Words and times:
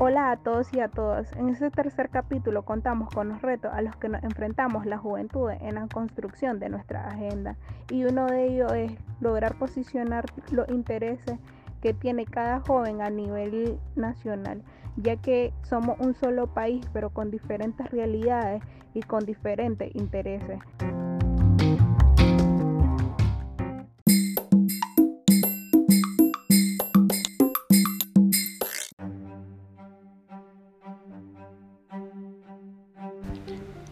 Hola 0.00 0.32
a 0.32 0.36
todos 0.36 0.74
y 0.74 0.80
a 0.80 0.88
todas. 0.88 1.32
En 1.36 1.50
este 1.50 1.70
tercer 1.70 2.10
capítulo 2.10 2.64
contamos 2.64 3.08
con 3.10 3.28
los 3.28 3.40
retos 3.40 3.72
a 3.72 3.80
los 3.80 3.94
que 3.94 4.08
nos 4.08 4.24
enfrentamos 4.24 4.86
la 4.86 4.98
juventud 4.98 5.50
en 5.50 5.76
la 5.76 5.86
construcción 5.86 6.58
de 6.58 6.68
nuestra 6.68 7.06
agenda 7.06 7.56
y 7.88 8.04
uno 8.04 8.26
de 8.26 8.48
ellos 8.48 8.72
es 8.72 8.92
lograr 9.20 9.56
posicionar 9.56 10.24
los 10.50 10.68
intereses 10.68 11.38
que 11.80 11.94
tiene 11.94 12.26
cada 12.26 12.58
joven 12.58 13.02
a 13.02 13.10
nivel 13.10 13.78
nacional, 13.94 14.64
ya 14.96 15.14
que 15.14 15.52
somos 15.62 15.96
un 16.00 16.14
solo 16.14 16.48
país 16.48 16.84
pero 16.92 17.10
con 17.10 17.30
diferentes 17.30 17.88
realidades 17.92 18.64
y 18.94 19.02
con 19.02 19.24
diferentes 19.24 19.94
intereses. 19.94 20.58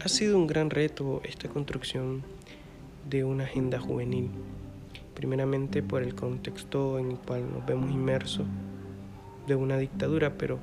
Ha 0.03 0.09
sido 0.09 0.37
un 0.37 0.47
gran 0.47 0.69
reto 0.69 1.21
esta 1.23 1.47
construcción 1.47 2.23
de 3.09 3.23
una 3.23 3.45
agenda 3.45 3.79
juvenil, 3.79 4.31
primeramente 5.13 5.81
por 5.81 6.03
el 6.03 6.13
contexto 6.13 6.99
en 6.99 7.11
el 7.11 7.17
cual 7.19 7.49
nos 7.49 7.65
vemos 7.65 7.89
inmersos 7.89 8.45
de 9.47 9.55
una 9.55 9.77
dictadura, 9.77 10.37
pero 10.37 10.59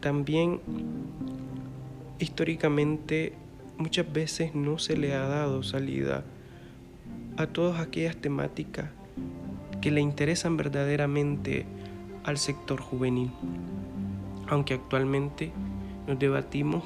también 0.00 0.58
históricamente 2.18 3.34
muchas 3.78 4.12
veces 4.12 4.52
no 4.56 4.78
se 4.78 4.96
le 4.96 5.14
ha 5.14 5.28
dado 5.28 5.62
salida 5.62 6.24
a 7.36 7.46
todas 7.46 7.80
aquellas 7.80 8.16
temáticas 8.16 8.90
que 9.80 9.92
le 9.92 10.00
interesan 10.00 10.56
verdaderamente 10.56 11.66
al 12.24 12.36
sector 12.36 12.80
juvenil, 12.80 13.30
aunque 14.48 14.74
actualmente 14.74 15.52
nos 16.08 16.18
debatimos 16.18 16.82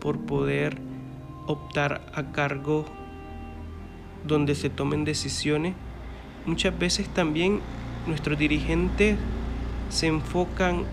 por 0.00 0.18
poder 0.18 0.95
optar 1.46 2.06
a 2.14 2.32
cargo 2.32 2.84
donde 4.26 4.54
se 4.54 4.70
tomen 4.70 5.04
decisiones, 5.04 5.74
muchas 6.44 6.76
veces 6.78 7.08
también 7.08 7.60
nuestros 8.06 8.38
dirigentes 8.38 9.16
se 9.88 10.06
enfocan 10.06 10.84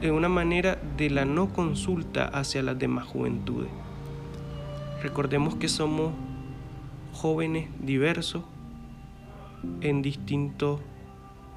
de 0.00 0.12
una 0.12 0.28
manera 0.28 0.78
de 0.96 1.10
la 1.10 1.24
no 1.24 1.52
consulta 1.52 2.24
hacia 2.26 2.62
las 2.62 2.78
demás 2.78 3.06
juventudes. 3.06 3.70
Recordemos 5.02 5.56
que 5.56 5.68
somos 5.68 6.12
jóvenes 7.12 7.68
diversos 7.80 8.44
en 9.80 10.02
distintos 10.02 10.80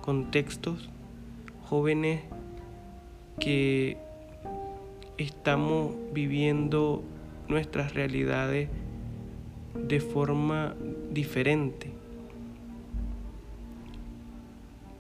contextos, 0.02 0.90
jóvenes 1.64 2.22
que 3.40 3.98
estamos 5.18 5.92
viviendo 6.14 7.04
nuestras 7.48 7.94
realidades 7.94 8.70
de 9.76 10.00
forma 10.00 10.76
diferente. 11.12 11.92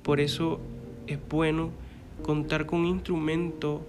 Por 0.03 0.19
eso 0.19 0.59
es 1.07 1.19
bueno 1.29 1.71
contar 2.23 2.65
con 2.65 2.81
un 2.81 2.87
instrumento 2.87 3.81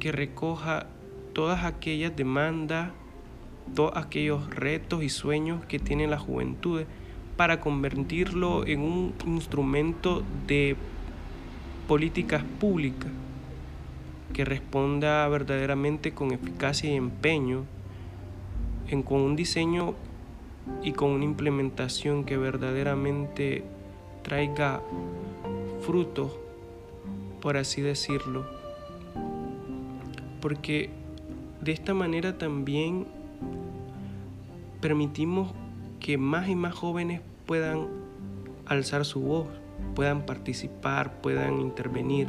que 0.00 0.12
recoja 0.12 0.86
todas 1.32 1.64
aquellas 1.64 2.14
demandas, 2.16 2.90
todos 3.74 3.96
aquellos 3.96 4.48
retos 4.50 5.02
y 5.02 5.08
sueños 5.08 5.64
que 5.66 5.78
tiene 5.78 6.06
la 6.06 6.18
juventud 6.18 6.82
para 7.36 7.60
convertirlo 7.60 8.66
en 8.66 8.80
un 8.80 9.14
instrumento 9.26 10.22
de 10.46 10.76
políticas 11.88 12.42
públicas 12.60 13.10
que 14.32 14.44
responda 14.44 15.26
verdaderamente 15.28 16.12
con 16.12 16.32
eficacia 16.32 16.90
y 16.90 16.94
empeño, 16.94 17.64
en, 18.88 19.02
con 19.02 19.20
un 19.20 19.36
diseño 19.36 19.94
y 20.82 20.92
con 20.92 21.10
una 21.10 21.24
implementación 21.24 22.24
que 22.24 22.36
verdaderamente 22.36 23.64
traiga 24.22 24.80
frutos, 25.82 26.32
por 27.40 27.56
así 27.56 27.82
decirlo. 27.82 28.46
Porque 30.40 30.90
de 31.60 31.72
esta 31.72 31.94
manera 31.94 32.38
también 32.38 33.06
permitimos 34.80 35.52
que 36.00 36.18
más 36.18 36.48
y 36.48 36.54
más 36.54 36.74
jóvenes 36.74 37.20
puedan 37.46 37.88
alzar 38.66 39.04
su 39.04 39.20
voz, 39.20 39.46
puedan 39.94 40.26
participar, 40.26 41.20
puedan 41.20 41.60
intervenir, 41.60 42.28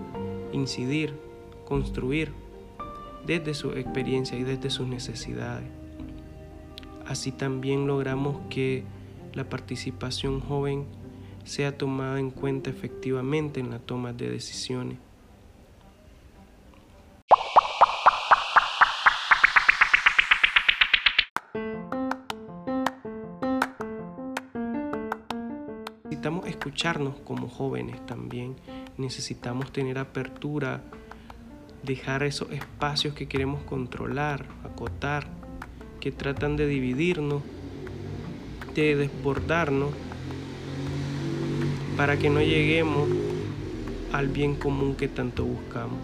incidir 0.53 1.18
construir 1.66 2.31
desde 3.26 3.53
su 3.53 3.72
experiencia 3.72 4.38
y 4.38 4.44
desde 4.44 4.70
sus 4.70 4.88
necesidades. 4.88 5.68
Así 7.06 7.31
también 7.31 7.88
logramos 7.88 8.38
que 8.50 8.84
la 9.34 9.50
participación 9.50 10.40
joven 10.40 10.86
sea 11.44 11.78
tomada 11.78 12.20
en 12.20 12.31
cuenta 12.31 12.70
efectivamente 12.70 13.59
en 13.59 13.70
la 13.70 13.80
toma 13.80 14.14
de 14.14 14.30
decisiones. 14.30 14.98
Necesitamos 26.06 26.48
escucharnos 26.48 27.16
como 27.18 27.48
jóvenes 27.48 28.04
también, 28.08 28.56
necesitamos 28.98 29.72
tener 29.72 30.00
apertura 30.00 30.81
dejar 31.85 32.23
esos 32.23 32.51
espacios 32.51 33.13
que 33.13 33.28
queremos 33.28 33.63
controlar, 33.63 34.46
acotar, 34.63 35.28
que 36.00 36.12
tratan 36.12 36.57
de 36.57 36.68
dividirnos, 36.68 37.44
de 38.73 38.96
desbordarnos, 38.96 39.91
para 41.95 42.18
que 42.18 42.29
no 42.29 42.41
lleguemos 42.41 43.07
al 44.12 44.28
bien 44.28 44.56
común 44.56 44.95
que 44.95 45.07
tanto 45.07 45.45
buscamos. 45.45 46.00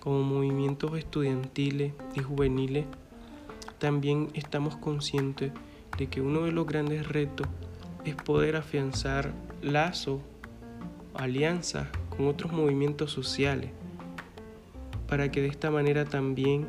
Como 0.00 0.22
movimientos 0.22 0.98
estudiantiles 0.98 1.92
y 2.14 2.20
juveniles, 2.20 2.86
también 3.82 4.28
estamos 4.34 4.76
conscientes 4.76 5.50
de 5.98 6.06
que 6.06 6.20
uno 6.20 6.42
de 6.42 6.52
los 6.52 6.68
grandes 6.68 7.08
retos 7.08 7.48
es 8.04 8.14
poder 8.14 8.54
afianzar 8.54 9.32
lazos, 9.60 10.20
alianzas 11.14 11.88
con 12.16 12.28
otros 12.28 12.52
movimientos 12.52 13.10
sociales, 13.10 13.72
para 15.08 15.32
que 15.32 15.42
de 15.42 15.48
esta 15.48 15.72
manera 15.72 16.04
también 16.04 16.68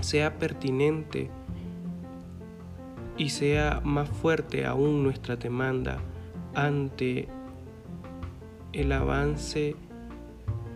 sea 0.00 0.40
pertinente 0.40 1.30
y 3.16 3.28
sea 3.28 3.80
más 3.84 4.08
fuerte 4.08 4.66
aún 4.66 5.04
nuestra 5.04 5.36
demanda 5.36 6.00
ante 6.56 7.28
el 8.72 8.90
avance 8.90 9.76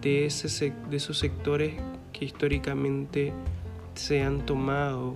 de, 0.02 0.32
de 0.88 0.96
esos 0.96 1.18
sectores 1.18 1.74
que 2.12 2.26
históricamente 2.26 3.32
se 4.00 4.22
han 4.22 4.46
tomado 4.46 5.14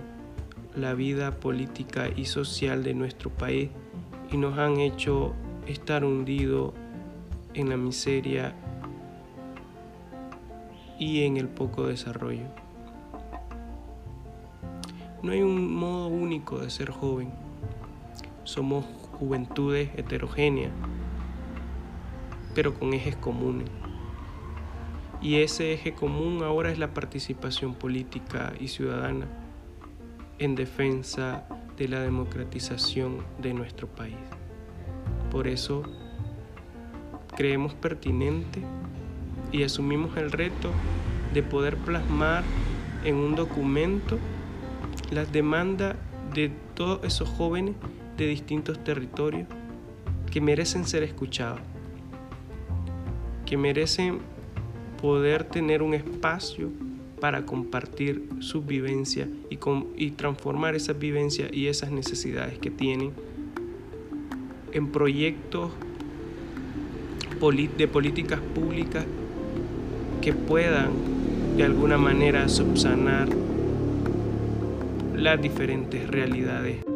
la 0.75 0.93
vida 0.93 1.39
política 1.39 2.07
y 2.15 2.25
social 2.25 2.83
de 2.83 2.93
nuestro 2.93 3.31
país 3.31 3.71
y 4.31 4.37
nos 4.37 4.59
han 4.59 4.79
hecho 4.79 5.33
estar 5.65 6.05
hundidos 6.05 6.71
en 7.55 7.69
la 7.69 7.77
miseria 7.77 8.53
y 10.99 11.23
en 11.23 11.37
el 11.37 11.47
poco 11.47 11.87
desarrollo. 11.87 12.45
No 15.23 15.31
hay 15.31 15.41
un 15.41 15.75
modo 15.75 16.07
único 16.07 16.59
de 16.59 16.69
ser 16.69 16.91
joven. 16.91 17.31
Somos 18.43 18.85
juventudes 19.13 19.89
heterogéneas, 19.97 20.71
pero 22.53 22.75
con 22.75 22.93
ejes 22.93 23.15
comunes. 23.15 23.67
Y 25.25 25.37
ese 25.37 25.73
eje 25.73 25.95
común 25.95 26.43
ahora 26.43 26.71
es 26.71 26.77
la 26.77 26.93
participación 26.93 27.73
política 27.73 28.53
y 28.59 28.67
ciudadana 28.67 29.25
en 30.37 30.53
defensa 30.53 31.47
de 31.77 31.87
la 31.87 32.01
democratización 32.01 33.25
de 33.41 33.55
nuestro 33.55 33.87
país. 33.87 34.19
Por 35.31 35.47
eso 35.47 35.81
creemos 37.35 37.73
pertinente 37.73 38.61
y 39.51 39.63
asumimos 39.63 40.15
el 40.15 40.31
reto 40.31 40.69
de 41.33 41.41
poder 41.41 41.77
plasmar 41.77 42.43
en 43.03 43.15
un 43.15 43.33
documento 43.33 44.19
las 45.09 45.31
demandas 45.31 45.95
de 46.35 46.51
todos 46.75 47.03
esos 47.03 47.27
jóvenes 47.29 47.73
de 48.15 48.27
distintos 48.27 48.83
territorios 48.83 49.47
que 50.31 50.39
merecen 50.39 50.85
ser 50.85 51.01
escuchados, 51.01 51.61
que 53.47 53.57
merecen 53.57 54.34
poder 55.05 55.43
tener 55.43 55.83
un 55.83 55.93
espacio 55.93 56.71
para 57.21 57.45
compartir 57.45 58.27
sus 58.39 58.65
vivencias 58.65 59.29
y, 59.51 59.59
y 60.03 60.09
transformar 60.09 60.73
esas 60.73 60.97
vivencias 60.97 61.53
y 61.53 61.67
esas 61.67 61.91
necesidades 61.91 62.57
que 62.57 62.71
tienen 62.71 63.11
en 64.73 64.87
proyectos 64.87 65.69
de 67.77 67.87
políticas 67.87 68.39
públicas 68.55 69.05
que 70.23 70.33
puedan 70.33 70.89
de 71.55 71.65
alguna 71.65 71.99
manera 71.99 72.49
subsanar 72.49 73.27
las 75.15 75.39
diferentes 75.39 76.07
realidades. 76.07 76.94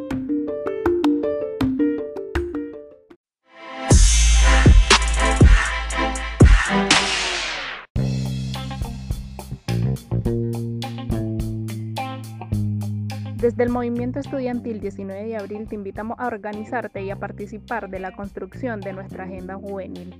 Desde 13.39 13.63
el 13.63 13.69
movimiento 13.69 14.19
estudiantil 14.19 14.81
19 14.81 15.27
de 15.27 15.37
abril 15.37 15.65
te 15.65 15.75
invitamos 15.75 16.19
a 16.19 16.27
organizarte 16.27 17.03
y 17.03 17.09
a 17.09 17.15
participar 17.15 17.89
de 17.89 17.99
la 17.99 18.11
construcción 18.11 18.81
de 18.81 18.91
nuestra 18.91 19.23
agenda 19.23 19.55
juvenil. 19.55 20.13